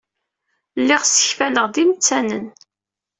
Lliɣ 0.81 1.01
ssekfaleɣ-d 1.05 1.75
imettanen. 1.83 2.45